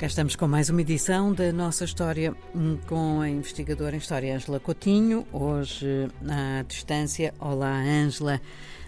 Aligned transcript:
Cá 0.00 0.06
estamos 0.06 0.34
com 0.34 0.48
mais 0.48 0.70
uma 0.70 0.80
edição 0.80 1.30
da 1.30 1.52
nossa 1.52 1.84
história 1.84 2.34
hum, 2.54 2.78
com 2.88 3.20
a 3.20 3.28
investigadora 3.28 3.94
em 3.94 3.98
História 3.98 4.34
Ângela 4.34 4.58
Coutinho, 4.58 5.26
hoje 5.30 6.08
à 6.26 6.62
distância. 6.62 7.34
Olá, 7.38 7.70
Ângela. 7.70 8.40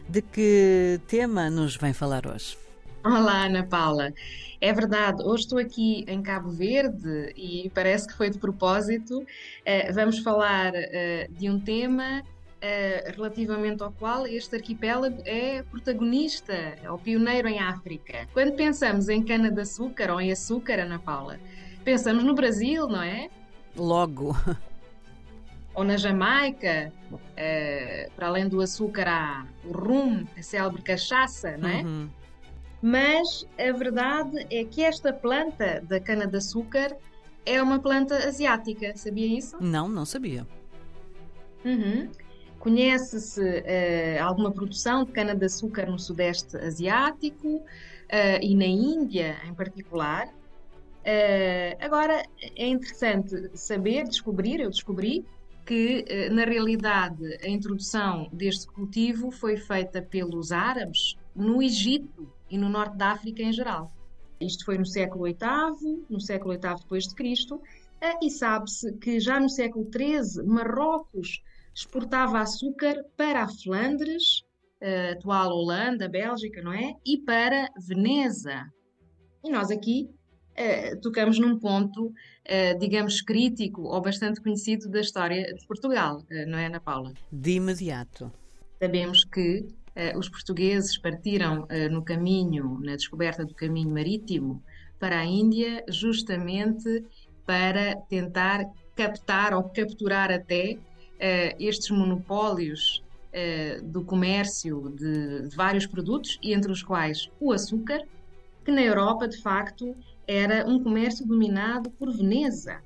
De 0.08 0.22
que 0.22 0.98
tema 1.06 1.50
nos 1.50 1.76
vem 1.76 1.92
falar 1.92 2.26
hoje? 2.26 2.56
Olá, 3.04 3.44
Ana 3.44 3.62
Paula. 3.62 4.10
É 4.58 4.72
verdade, 4.72 5.22
hoje 5.22 5.42
estou 5.42 5.58
aqui 5.58 6.02
em 6.08 6.22
Cabo 6.22 6.50
Verde 6.50 7.34
e 7.36 7.70
parece 7.74 8.08
que 8.08 8.14
foi 8.14 8.30
de 8.30 8.38
propósito. 8.38 9.22
Eh, 9.66 9.92
vamos 9.92 10.20
falar 10.20 10.72
eh, 10.74 11.28
de 11.30 11.50
um 11.50 11.60
tema 11.60 12.22
relativamente 13.16 13.82
ao 13.82 13.90
qual 13.92 14.26
este 14.26 14.56
arquipélago 14.56 15.20
é 15.24 15.62
protagonista, 15.64 16.52
é 16.52 16.90
o 16.90 16.98
pioneiro 16.98 17.48
em 17.48 17.58
África. 17.58 18.28
Quando 18.32 18.52
pensamos 18.52 19.08
em 19.08 19.22
cana-de-açúcar 19.22 20.10
ou 20.10 20.20
em 20.20 20.30
açúcar, 20.30 20.78
Ana 20.78 20.98
Paula, 20.98 21.40
pensamos 21.84 22.22
no 22.22 22.34
Brasil, 22.34 22.86
não 22.86 23.02
é? 23.02 23.28
Logo. 23.76 24.36
Ou 25.74 25.84
na 25.84 25.96
Jamaica, 25.96 26.92
uh, 27.10 28.12
para 28.14 28.26
além 28.26 28.46
do 28.46 28.60
açúcar 28.60 29.08
há 29.08 29.46
o 29.64 29.72
rum, 29.72 30.26
a 30.36 30.42
célebre 30.42 30.82
cachaça, 30.82 31.56
não 31.56 31.68
é? 31.68 31.82
Uhum. 31.82 32.10
Mas 32.82 33.46
a 33.58 33.72
verdade 33.72 34.46
é 34.50 34.64
que 34.64 34.82
esta 34.82 35.14
planta 35.14 35.80
da 35.80 35.98
cana-de-açúcar 35.98 36.94
é 37.46 37.62
uma 37.62 37.78
planta 37.78 38.16
asiática, 38.16 38.94
sabia 38.96 39.38
isso? 39.38 39.56
Não, 39.60 39.88
não 39.88 40.04
sabia. 40.04 40.46
Uhum. 41.64 42.10
Conhece-se 42.62 43.42
uh, 43.42 44.22
alguma 44.22 44.52
produção 44.52 45.04
de 45.04 45.10
cana-de-açúcar 45.10 45.84
no 45.86 45.98
Sudeste 45.98 46.56
Asiático 46.58 47.56
uh, 47.56 47.64
e 48.40 48.54
na 48.54 48.66
Índia 48.66 49.36
em 49.44 49.52
particular. 49.52 50.28
Uh, 50.28 51.74
agora, 51.80 52.22
é 52.56 52.68
interessante 52.68 53.50
saber, 53.58 54.04
descobrir, 54.04 54.60
eu 54.60 54.70
descobri, 54.70 55.24
que 55.66 56.04
na 56.30 56.44
realidade 56.44 57.38
a 57.42 57.48
introdução 57.48 58.28
deste 58.32 58.66
cultivo 58.66 59.32
foi 59.32 59.56
feita 59.56 60.02
pelos 60.02 60.50
árabes 60.50 61.16
no 61.34 61.62
Egito 61.62 62.32
e 62.48 62.58
no 62.58 62.68
norte 62.68 62.96
da 62.96 63.10
África 63.10 63.42
em 63.42 63.52
geral. 63.52 63.92
Isto 64.40 64.64
foi 64.64 64.78
no 64.78 64.86
século 64.86 65.24
VIII, 65.24 66.04
no 66.10 66.20
século 66.20 66.58
VIII 66.58 66.76
depois 66.80 67.08
de 67.08 67.14
Cristo, 67.14 67.60
e 68.20 68.28
sabe-se 68.28 68.92
que 68.94 69.20
já 69.20 69.38
no 69.38 69.48
século 69.48 69.88
XIII 69.88 70.44
Marrocos 70.44 71.40
exportava 71.74 72.40
açúcar 72.40 73.04
para 73.16 73.44
a 73.44 73.48
Flandres, 73.48 74.44
a 74.82 75.12
atual 75.12 75.50
Holanda, 75.50 76.08
Bélgica, 76.08 76.62
não 76.62 76.72
é? 76.72 76.94
E 77.06 77.18
para 77.18 77.68
Veneza. 77.86 78.64
E 79.44 79.50
nós 79.50 79.70
aqui 79.70 80.08
uh, 80.52 81.00
tocamos 81.00 81.38
num 81.38 81.58
ponto, 81.58 82.06
uh, 82.06 82.78
digamos, 82.78 83.20
crítico 83.20 83.82
ou 83.82 84.00
bastante 84.00 84.40
conhecido 84.40 84.88
da 84.88 85.00
história 85.00 85.42
de 85.54 85.66
Portugal, 85.66 86.18
uh, 86.18 86.50
não 86.50 86.58
é, 86.58 86.66
Ana 86.66 86.80
Paula? 86.80 87.12
De 87.30 87.52
imediato. 87.52 88.32
Sabemos 88.80 89.24
que 89.24 89.66
os 90.16 90.26
portugueses 90.26 90.96
partiram 90.96 91.68
no 91.90 92.02
caminho, 92.02 92.80
na 92.80 92.96
descoberta 92.96 93.44
do 93.44 93.54
caminho 93.54 93.90
marítimo 93.90 94.64
para 94.98 95.18
a 95.18 95.24
Índia, 95.24 95.84
justamente 95.86 97.04
para 97.44 97.94
tentar 98.08 98.64
captar 98.96 99.52
ou 99.52 99.64
capturar 99.64 100.32
até 100.32 100.78
estes 101.58 101.90
monopólios 101.90 103.02
uh, 103.32 103.82
do 103.84 104.04
comércio 104.04 104.92
de, 104.96 105.48
de 105.48 105.56
vários 105.56 105.86
produtos, 105.86 106.38
entre 106.42 106.70
os 106.70 106.82
quais 106.82 107.30
o 107.40 107.52
açúcar, 107.52 108.02
que 108.64 108.70
na 108.70 108.82
Europa, 108.82 109.26
de 109.28 109.40
facto, 109.40 109.94
era 110.26 110.66
um 110.68 110.82
comércio 110.82 111.26
dominado 111.26 111.90
por 111.90 112.12
Veneza. 112.12 112.80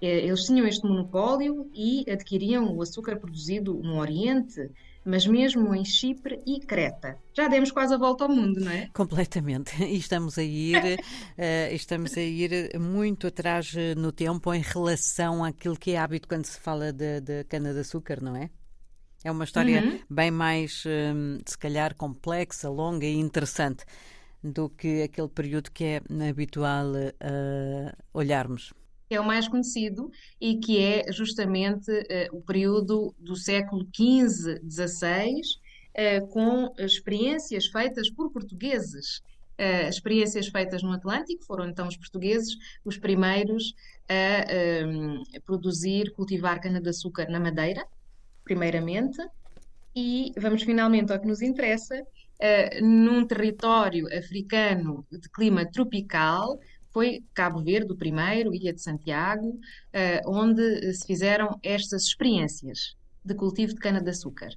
Eh, 0.00 0.26
eles 0.26 0.44
tinham 0.44 0.66
este 0.66 0.86
monopólio 0.86 1.70
e 1.74 2.04
adquiriam 2.10 2.74
o 2.74 2.82
açúcar 2.82 3.16
produzido 3.16 3.74
no 3.74 3.98
Oriente, 3.98 4.70
mas 5.04 5.26
mesmo 5.26 5.74
em 5.74 5.84
Chipre 5.84 6.40
e 6.46 6.60
Creta. 6.60 7.16
Já 7.32 7.48
demos 7.48 7.70
quase 7.70 7.94
a 7.94 7.96
volta 7.96 8.24
ao 8.24 8.30
mundo, 8.30 8.60
não 8.60 8.70
é? 8.70 8.88
Completamente. 8.92 9.72
E 9.82 9.96
estamos 9.96 10.36
a 10.38 10.42
ir, 10.42 10.76
uh, 10.76 11.74
estamos 11.74 12.16
a 12.16 12.20
ir 12.20 12.78
muito 12.78 13.26
atrás 13.28 13.72
no 13.96 14.10
tempo 14.10 14.52
em 14.52 14.60
relação 14.60 15.44
àquilo 15.44 15.76
que 15.76 15.92
é 15.92 15.98
hábito 15.98 16.28
quando 16.28 16.44
se 16.44 16.58
fala 16.58 16.92
de, 16.92 17.20
de 17.20 17.44
cana-de-açúcar, 17.44 18.20
não 18.20 18.36
é? 18.36 18.50
É 19.24 19.30
uma 19.30 19.44
história 19.44 19.82
uhum. 19.82 20.00
bem 20.10 20.30
mais, 20.30 20.84
um, 20.86 21.38
se 21.44 21.56
calhar, 21.56 21.94
complexa, 21.96 22.68
longa 22.68 23.06
e 23.06 23.16
interessante 23.16 23.84
do 24.42 24.68
que 24.68 25.02
aquele 25.02 25.28
período 25.28 25.70
que 25.72 25.84
é 25.84 26.02
habitual 26.28 26.86
uh, 26.92 27.96
olharmos 28.12 28.72
que 29.08 29.14
é 29.14 29.20
o 29.20 29.24
mais 29.24 29.48
conhecido 29.48 30.10
e 30.40 30.58
que 30.58 30.82
é 30.82 31.12
justamente 31.12 31.90
uh, 31.90 32.36
o 32.36 32.42
período 32.42 33.14
do 33.18 33.36
século 33.36 33.86
XV, 33.94 34.60
XVI, 34.68 35.40
uh, 35.40 36.26
com 36.28 36.74
experiências 36.78 37.66
feitas 37.66 38.10
por 38.10 38.30
portugueses. 38.32 39.22
Uh, 39.58 39.88
experiências 39.88 40.48
feitas 40.48 40.82
no 40.82 40.92
Atlântico, 40.92 41.44
foram 41.44 41.66
então 41.66 41.88
os 41.88 41.96
portugueses 41.96 42.56
os 42.84 42.98
primeiros 42.98 43.74
a 44.08 44.86
um, 44.86 45.22
produzir, 45.46 46.12
cultivar 46.12 46.60
cana-de-açúcar 46.60 47.30
na 47.30 47.40
Madeira, 47.40 47.84
primeiramente, 48.44 49.18
e 49.94 50.30
vamos 50.38 50.62
finalmente 50.62 51.10
ao 51.10 51.18
que 51.18 51.26
nos 51.26 51.40
interessa, 51.40 52.00
num 52.82 53.26
território 53.26 54.06
africano 54.14 55.06
de 55.10 55.28
clima 55.30 55.64
tropical, 55.64 56.60
foi 56.96 57.22
Cabo 57.34 57.62
Verde, 57.62 57.92
o 57.92 57.94
primeiro, 57.94 58.54
Ilha 58.54 58.72
de 58.72 58.80
Santiago, 58.80 59.60
eh, 59.92 60.22
onde 60.24 60.94
se 60.94 61.06
fizeram 61.06 61.60
estas 61.62 62.04
experiências 62.04 62.96
de 63.22 63.34
cultivo 63.34 63.74
de 63.74 63.80
cana-de-açúcar. 63.80 64.48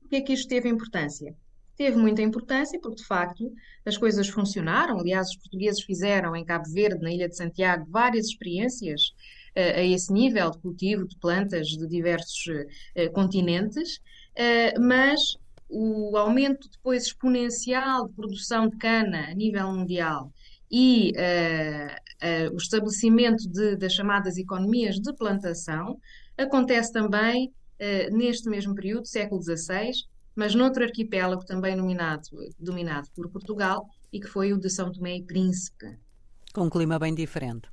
Por 0.00 0.08
que 0.08 0.16
é 0.16 0.20
que 0.22 0.32
isto 0.32 0.48
teve 0.48 0.66
importância? 0.66 1.36
Teve 1.76 1.98
muita 1.98 2.22
importância 2.22 2.80
porque, 2.80 3.02
de 3.02 3.06
facto, 3.06 3.52
as 3.84 3.98
coisas 3.98 4.28
funcionaram. 4.28 4.98
Aliás, 4.98 5.28
os 5.28 5.36
portugueses 5.36 5.82
fizeram 5.82 6.34
em 6.34 6.42
Cabo 6.42 6.64
Verde, 6.72 7.02
na 7.02 7.12
Ilha 7.12 7.28
de 7.28 7.36
Santiago, 7.36 7.84
várias 7.90 8.28
experiências 8.28 9.08
uh, 9.54 9.76
a 9.76 9.82
esse 9.82 10.10
nível 10.10 10.50
de 10.50 10.58
cultivo 10.60 11.06
de 11.06 11.18
plantas 11.18 11.66
de 11.68 11.86
diversos 11.86 12.46
uh, 12.46 13.12
continentes, 13.12 14.00
mas 14.80 15.36
o 15.68 16.16
aumento 16.16 16.70
depois 16.70 17.06
exponencial 17.06 18.06
de 18.06 18.14
produção 18.14 18.68
de 18.68 18.76
cana 18.78 19.28
a 19.28 19.34
nível 19.34 19.70
mundial 19.70 20.32
e 20.70 21.12
uh, 21.12 22.50
uh, 22.50 22.54
o 22.54 22.56
estabelecimento 22.56 23.48
de, 23.48 23.76
das 23.76 23.92
chamadas 23.92 24.36
economias 24.36 24.96
de 24.96 25.12
plantação 25.14 25.98
acontece 26.36 26.92
também 26.92 27.52
uh, 27.80 28.16
neste 28.16 28.48
mesmo 28.48 28.74
período, 28.74 29.06
século 29.06 29.42
XVI, 29.42 29.90
mas 30.36 30.54
noutro 30.54 30.84
arquipélago 30.84 31.44
também 31.44 31.74
nominado, 31.74 32.28
dominado 32.58 33.08
por 33.14 33.28
Portugal 33.28 33.86
e 34.12 34.20
que 34.20 34.28
foi 34.28 34.52
o 34.52 34.58
de 34.58 34.70
São 34.70 34.92
Tomé 34.92 35.16
e 35.16 35.22
Príncipe. 35.22 35.98
Com 36.52 36.64
um 36.64 36.70
clima 36.70 36.98
bem 36.98 37.14
diferente. 37.14 37.68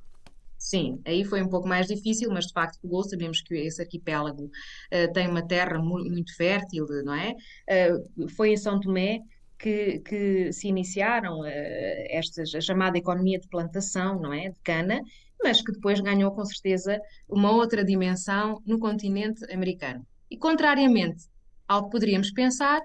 Sim, 0.58 1.00
aí 1.04 1.22
foi 1.24 1.42
um 1.42 1.48
pouco 1.48 1.68
mais 1.68 1.86
difícil, 1.86 2.28
mas 2.30 2.46
de 2.46 2.52
facto 2.52 2.80
pegou. 2.80 3.04
Sabemos 3.04 3.40
que 3.40 3.54
esse 3.54 3.80
arquipélago 3.80 4.46
uh, 4.46 5.12
tem 5.12 5.28
uma 5.28 5.46
terra 5.46 5.78
muito, 5.78 6.10
muito 6.10 6.34
fértil, 6.34 6.86
não 7.04 7.14
é? 7.14 7.34
Uh, 7.70 8.28
foi 8.30 8.50
em 8.50 8.56
São 8.56 8.80
Tomé 8.80 9.20
que, 9.58 10.00
que 10.00 10.52
se 10.52 10.68
iniciaram 10.68 11.40
uh, 11.40 12.56
a 12.56 12.60
chamada 12.60 12.98
economia 12.98 13.38
de 13.38 13.48
plantação, 13.48 14.20
não 14.20 14.32
é? 14.32 14.50
De 14.50 14.60
cana, 14.62 15.02
mas 15.42 15.62
que 15.62 15.72
depois 15.72 16.00
ganhou 16.00 16.30
com 16.32 16.44
certeza 16.44 17.00
uma 17.28 17.50
outra 17.50 17.84
dimensão 17.84 18.62
no 18.66 18.78
continente 18.78 19.44
americano. 19.52 20.06
E 20.30 20.36
contrariamente 20.36 21.24
ao 21.68 21.84
que 21.84 21.90
poderíamos 21.90 22.30
pensar, 22.30 22.80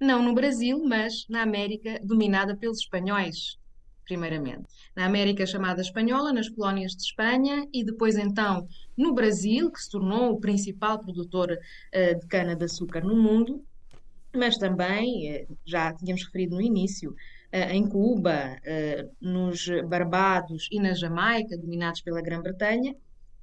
não 0.00 0.22
no 0.22 0.34
Brasil, 0.34 0.82
mas 0.84 1.26
na 1.28 1.42
América 1.42 1.98
dominada 2.02 2.56
pelos 2.56 2.78
espanhóis, 2.78 3.58
primeiramente. 4.04 4.64
Na 4.94 5.06
América 5.06 5.46
chamada 5.46 5.80
espanhola, 5.80 6.32
nas 6.32 6.48
colónias 6.48 6.92
de 6.92 7.02
Espanha 7.02 7.66
e 7.72 7.84
depois 7.84 8.16
então 8.16 8.66
no 8.96 9.12
Brasil, 9.12 9.70
que 9.70 9.80
se 9.80 9.90
tornou 9.90 10.32
o 10.32 10.40
principal 10.40 10.98
produtor 10.98 11.50
uh, 11.52 12.18
de 12.18 12.26
cana-de-açúcar 12.26 13.02
no 13.02 13.16
mundo, 13.16 13.64
mas 14.38 14.56
também, 14.56 15.28
eh, 15.28 15.46
já 15.64 15.92
tínhamos 15.92 16.24
referido 16.24 16.54
no 16.56 16.62
início, 16.62 17.14
eh, 17.50 17.74
em 17.74 17.86
Cuba, 17.86 18.56
eh, 18.64 19.06
nos 19.20 19.68
Barbados 19.88 20.68
e 20.70 20.80
na 20.80 20.94
Jamaica, 20.94 21.58
dominados 21.58 22.00
pela 22.00 22.22
Grã-Bretanha, 22.22 22.94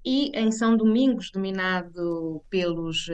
e 0.04 0.32
em 0.34 0.52
São 0.52 0.78
Domingos, 0.78 1.32
dominado 1.32 2.44
pelos 2.50 3.08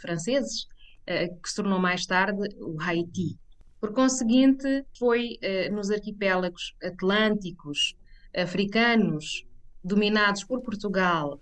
franceses, 0.00 0.66
que 1.06 1.48
se 1.48 1.56
tornou 1.56 1.78
mais 1.78 2.06
tarde 2.06 2.40
o 2.58 2.80
Haiti. 2.80 3.36
Por 3.78 3.92
conseguinte, 3.92 4.82
foi 4.98 5.38
nos 5.70 5.90
arquipélagos 5.90 6.74
atlânticos, 6.82 7.94
africanos, 8.34 9.44
dominados 9.84 10.42
por 10.42 10.62
Portugal 10.62 11.38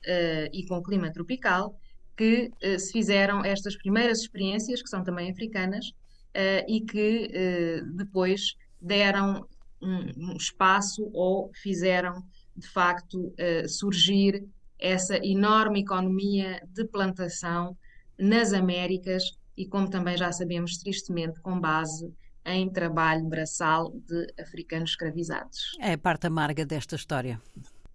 e 0.52 0.66
com 0.66 0.82
clima 0.82 1.12
tropical, 1.12 1.78
que 2.16 2.50
uh, 2.64 2.78
se 2.78 2.92
fizeram 2.92 3.44
estas 3.44 3.76
primeiras 3.76 4.20
experiências, 4.20 4.82
que 4.82 4.88
são 4.88 5.04
também 5.04 5.30
africanas, 5.30 5.88
uh, 5.88 6.64
e 6.66 6.80
que 6.80 7.30
uh, 7.30 7.96
depois 7.96 8.56
deram 8.80 9.46
um, 9.82 10.10
um, 10.16 10.36
espaço 10.36 11.10
ou 11.12 11.50
fizeram 11.62 12.24
de 12.56 12.66
facto, 12.68 13.34
surgir 13.68 14.42
essa 14.78 15.18
enorme 15.22 15.80
economia 15.80 16.66
de 16.72 16.86
plantação 16.86 17.76
nas 18.18 18.54
Américas 18.54 19.24
e, 19.54 19.66
como 19.66 19.90
também 19.90 20.16
já 20.16 20.32
sabemos, 20.32 20.78
tristemente, 20.78 21.38
com 21.40 21.60
base 21.60 22.10
em 22.46 22.70
trabalho 22.70 23.24
braçal 23.26 23.92
de 24.06 24.26
africanos 24.40 24.90
escravizados. 24.90 25.76
É 25.80 25.92
a 25.92 25.98
parte 25.98 26.26
amarga 26.26 26.64
desta 26.64 26.96
história. 26.96 27.38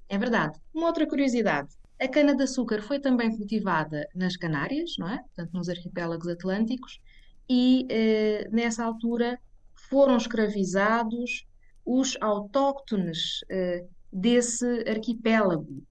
É 0.07 0.17
verdade. 0.17 0.59
Uma 0.73 0.87
outra 0.87 1.07
curiosidade: 1.07 1.69
a 2.01 2.07
cana-de-açúcar 2.07 2.81
foi 2.81 2.99
também 2.99 3.35
cultivada 3.37 4.07
nas 4.15 4.35
Canárias, 4.35 4.95
não 4.97 5.07
é? 5.07 5.17
Portanto, 5.19 5.53
nos 5.53 5.69
arquipélagos 5.69 6.27
atlânticos, 6.27 6.99
e 7.47 7.85
eh, 7.89 8.47
nessa 8.51 8.83
altura 8.83 9.39
foram 9.89 10.17
escravizados 10.17 11.45
os 11.85 12.17
autóctones 12.21 13.43
eh, 13.49 13.85
desse 14.11 14.65
arquipélago, 14.89 15.83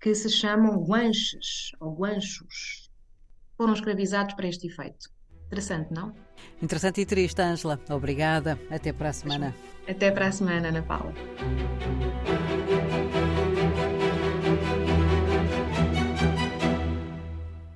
que 0.00 0.14
se 0.14 0.30
chamam 0.30 0.84
guanches 0.84 1.72
ou 1.80 1.94
guanchos. 1.94 2.88
Foram 3.56 3.72
escravizados 3.72 4.34
para 4.34 4.46
este 4.46 4.68
efeito. 4.68 5.10
Interessante, 5.46 5.92
não? 5.92 6.14
Interessante 6.62 7.00
e 7.00 7.06
triste, 7.06 7.40
Ângela. 7.40 7.80
Obrigada. 7.90 8.58
Até 8.70 8.92
para 8.92 9.08
a 9.08 9.12
semana. 9.12 9.54
Até 9.88 10.10
para 10.10 10.28
a 10.28 10.32
semana, 10.32 10.68
Ana 10.68 10.82
Paula. 10.82 11.12